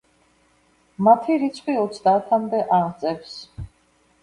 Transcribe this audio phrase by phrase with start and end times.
[1.07, 3.39] მათი რიცხვი ოცდაათამდე აღწევს.